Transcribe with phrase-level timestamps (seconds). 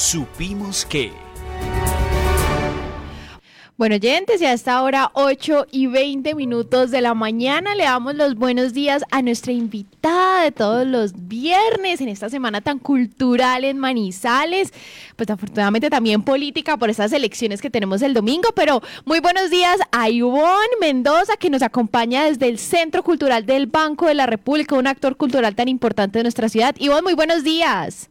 [0.00, 1.12] supimos que...
[3.76, 7.74] Bueno, oyentes, ya está ahora 8 y 20 minutos de la mañana.
[7.74, 12.60] Le damos los buenos días a nuestra invitada de todos los viernes en esta semana
[12.60, 14.72] tan cultural en Manizales.
[15.16, 18.50] Pues afortunadamente también política por estas elecciones que tenemos el domingo.
[18.54, 23.66] Pero muy buenos días a Ivonne Mendoza, que nos acompaña desde el Centro Cultural del
[23.66, 26.74] Banco de la República, un actor cultural tan importante de nuestra ciudad.
[26.78, 28.10] Ivonne, muy buenos días.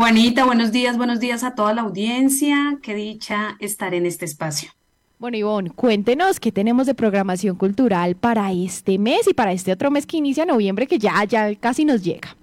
[0.00, 2.78] Juanita, buenos días, buenos días a toda la audiencia.
[2.82, 4.70] Qué dicha estar en este espacio.
[5.18, 9.90] Bueno, Ivonne, cuéntenos qué tenemos de programación cultural para este mes y para este otro
[9.90, 12.34] mes que inicia noviembre, que ya, ya casi nos llega.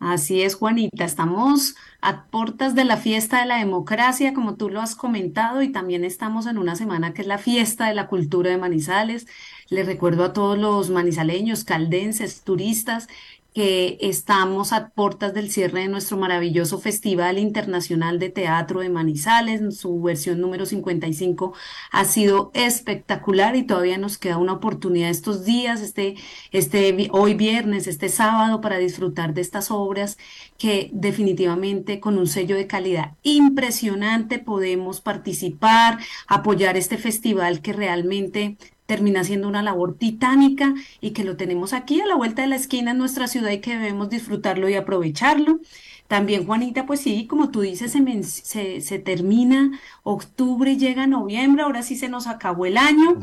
[0.00, 4.80] Así es, Juanita, estamos a puertas de la fiesta de la democracia, como tú lo
[4.80, 8.50] has comentado, y también estamos en una semana que es la fiesta de la cultura
[8.50, 9.28] de Manizales.
[9.70, 13.06] Les recuerdo a todos los manizaleños, caldenses, turistas,
[13.58, 19.76] que estamos a puertas del cierre de nuestro maravilloso Festival Internacional de Teatro de Manizales.
[19.76, 21.54] Su versión número 55
[21.90, 26.14] ha sido espectacular y todavía nos queda una oportunidad estos días, este,
[26.52, 30.18] este, hoy viernes, este sábado, para disfrutar de estas obras
[30.56, 38.56] que definitivamente con un sello de calidad impresionante podemos participar, apoyar este festival que realmente
[38.88, 40.72] termina siendo una labor titánica
[41.02, 43.60] y que lo tenemos aquí a la vuelta de la esquina en nuestra ciudad y
[43.60, 45.60] que debemos disfrutarlo y aprovecharlo.
[46.06, 51.96] También, Juanita, pues sí, como tú dices, se, se, termina octubre llega noviembre, ahora sí
[51.96, 53.18] se nos acabó el año.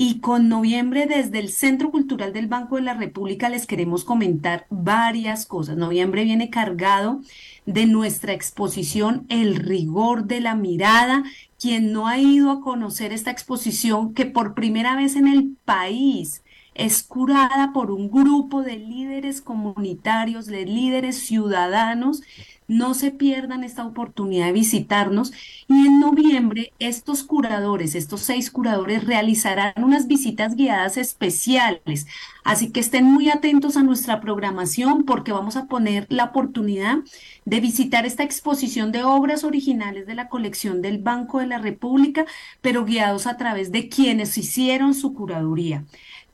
[0.00, 4.64] Y con noviembre desde el Centro Cultural del Banco de la República les queremos comentar
[4.70, 5.76] varias cosas.
[5.76, 7.20] Noviembre viene cargado
[7.66, 11.24] de nuestra exposición El rigor de la mirada.
[11.58, 16.44] Quien no ha ido a conocer esta exposición que por primera vez en el país
[16.74, 22.22] es curada por un grupo de líderes comunitarios, de líderes ciudadanos
[22.68, 25.32] no se pierdan esta oportunidad de visitarnos
[25.68, 32.06] y en noviembre estos curadores, estos seis curadores realizarán unas visitas guiadas especiales.
[32.44, 36.98] Así que estén muy atentos a nuestra programación porque vamos a poner la oportunidad
[37.46, 42.26] de visitar esta exposición de obras originales de la colección del Banco de la República,
[42.60, 45.84] pero guiados a través de quienes hicieron su curaduría.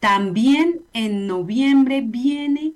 [0.00, 2.74] También en noviembre viene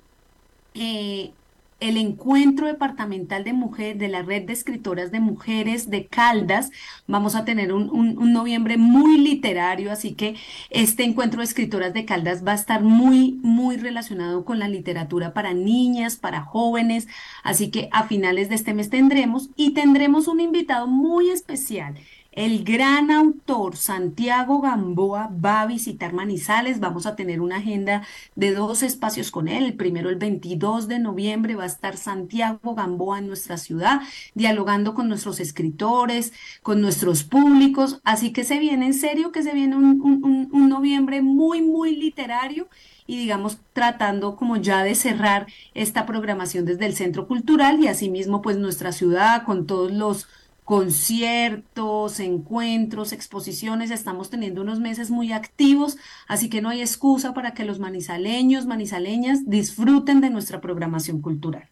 [0.75, 1.33] eh,
[1.81, 6.71] el encuentro departamental de mujeres, de la red de escritoras de mujeres de Caldas.
[7.07, 10.35] Vamos a tener un, un, noviembre muy literario, así que
[10.71, 15.33] este encuentro de escritoras de Caldas va a estar muy, muy relacionado con la literatura
[15.33, 17.07] para niñas, para jóvenes.
[17.45, 21.95] Así que a finales de este mes tendremos y tendremos un invitado muy especial.
[22.39, 26.79] El gran autor Santiago Gamboa va a visitar Manizales.
[26.79, 28.07] Vamos a tener una agenda
[28.37, 29.65] de dos espacios con él.
[29.65, 34.03] El primero, el 22 de noviembre, va a estar Santiago Gamboa en nuestra ciudad,
[34.37, 36.33] dialogando con nuestros escritores,
[36.63, 38.01] con nuestros públicos.
[38.05, 42.69] Así que se viene en serio, que se viene un, un noviembre muy, muy literario
[43.09, 48.43] y digamos tratando como ya de cerrar esta programación desde el Centro Cultural y asimismo
[48.43, 50.29] pues nuestra ciudad con todos los
[50.69, 53.91] conciertos, encuentros, exposiciones.
[53.91, 55.97] Estamos teniendo unos meses muy activos,
[56.27, 61.71] así que no hay excusa para que los manizaleños, manizaleñas disfruten de nuestra programación cultural.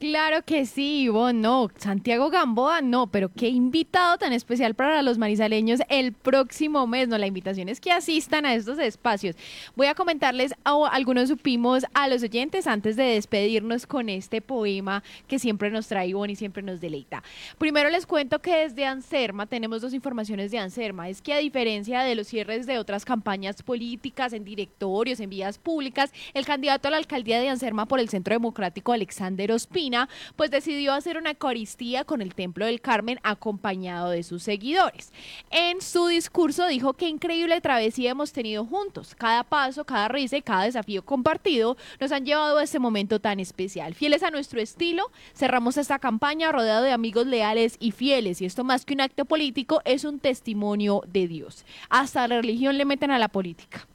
[0.00, 5.18] Claro que sí, Ivonne, no, Santiago Gamboa no, pero qué invitado tan especial para los
[5.18, 9.36] manizaleños el próximo mes, no, la invitación es que asistan a estos espacios.
[9.76, 15.02] Voy a comentarles a, algunos supimos a los oyentes antes de despedirnos con este poema
[15.28, 17.22] que siempre nos trae Ivonne y siempre nos deleita.
[17.58, 22.00] Primero les cuento que desde Anserma tenemos dos informaciones de Anserma, es que a diferencia
[22.04, 26.92] de los cierres de otras campañas políticas en directorios, en vías públicas, el candidato a
[26.92, 29.89] la alcaldía de Anserma por el Centro Democrático, Alexander Ospina,
[30.36, 35.12] pues decidió hacer una Eucaristía con el Templo del Carmen acompañado de sus seguidores.
[35.50, 39.14] En su discurso dijo que increíble travesía hemos tenido juntos.
[39.14, 43.40] Cada paso, cada risa y cada desafío compartido nos han llevado a este momento tan
[43.40, 43.94] especial.
[43.94, 48.64] Fieles a nuestro estilo, cerramos esta campaña rodeado de amigos leales y fieles y esto
[48.64, 51.64] más que un acto político es un testimonio de Dios.
[51.88, 53.86] Hasta la religión le meten a la política.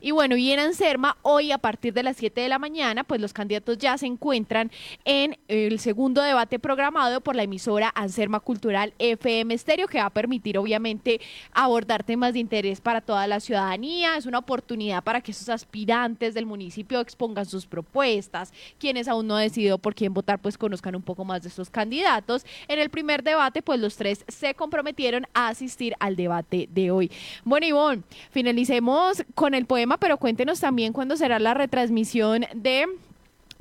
[0.00, 3.20] Y bueno, y en Anserma, hoy a partir de las 7 de la mañana, pues
[3.20, 4.70] los candidatos ya se encuentran
[5.04, 10.10] en el segundo debate programado por la emisora Anserma Cultural FM Stereo, que va a
[10.10, 11.20] permitir obviamente
[11.52, 14.16] abordar temas de interés para toda la ciudadanía.
[14.16, 18.52] Es una oportunidad para que esos aspirantes del municipio expongan sus propuestas.
[18.78, 21.70] Quienes aún no han decidido por quién votar, pues conozcan un poco más de estos
[21.70, 22.44] candidatos.
[22.68, 27.10] En el primer debate, pues los tres se comprometieron a asistir al debate de hoy.
[27.44, 32.86] Bueno, Ivonne, finalicemos con el poema pero cuéntenos también cuándo será la retransmisión de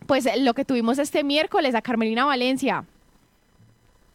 [0.08, 2.86] pues lo que tuvimos este miércoles a Carmelina Valencia.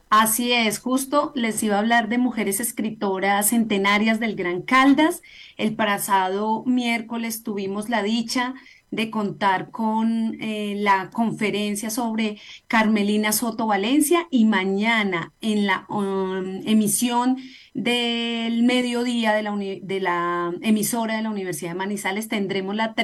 [0.09, 5.21] Así es, justo les iba a hablar de mujeres escritoras centenarias del Gran Caldas.
[5.57, 8.55] El pasado miércoles tuvimos la dicha
[8.91, 12.39] de contar con eh, la conferencia sobre
[12.69, 17.37] Carmelina Soto Valencia y mañana en la um, emisión
[17.75, 22.95] del mediodía de la, de la emisora de la Universidad de Manizales tendremos la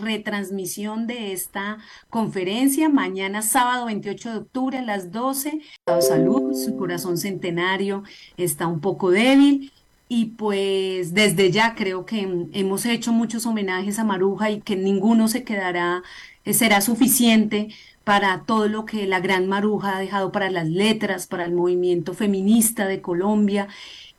[0.00, 1.78] retransmisión de esta
[2.08, 5.60] conferencia mañana sábado 28 de octubre a las 12.
[6.00, 8.04] Salud, su corazón centenario
[8.36, 9.70] está un poco débil
[10.14, 15.26] y pues desde ya creo que hemos hecho muchos homenajes a Maruja y que ninguno
[15.26, 16.02] se quedará,
[16.44, 17.68] eh, será suficiente
[18.04, 22.12] para todo lo que la gran Maruja ha dejado para las letras, para el movimiento
[22.12, 23.68] feminista de Colombia.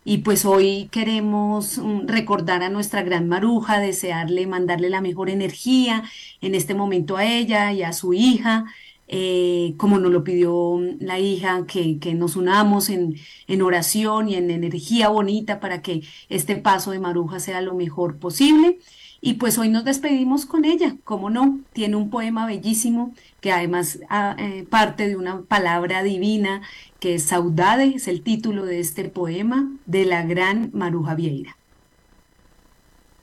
[0.04, 6.04] Y pues hoy queremos mm, recordar a nuestra gran Maruja, desearle, mandarle la mejor energía
[6.42, 8.66] en este momento a ella y a su hija
[9.08, 13.16] eh, como nos lo pidió la hija, que, nos unamos en,
[13.48, 18.18] en, oración y en energía bonita para que este paso de Maruja sea lo mejor
[18.18, 18.80] posible.
[19.22, 24.00] Y pues hoy nos despedimos con ella, como no, tiene un poema bellísimo que además
[24.10, 26.62] ah, eh, parte de una palabra divina
[27.00, 31.58] que es Saudade, es el título de este poema de la gran Maruja Vieira.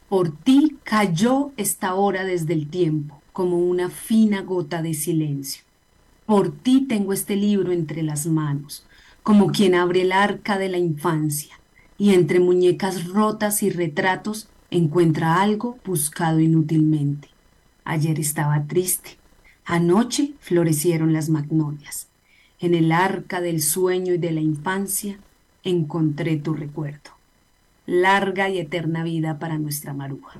[0.09, 5.70] Por ti cayó esta hora desde el tiempo, como una fina gota de silencio
[6.31, 8.87] por ti tengo este libro entre las manos,
[9.25, 11.59] como quien abre el arca de la infancia,
[11.99, 17.27] y entre muñecas rotas y retratos encuentra algo buscado inútilmente.
[17.83, 19.17] Ayer estaba triste,
[19.65, 22.07] anoche florecieron las magnolias.
[22.61, 25.19] En el arca del sueño y de la infancia
[25.65, 27.11] encontré tu recuerdo.
[27.87, 30.39] Larga y eterna vida para nuestra maruja.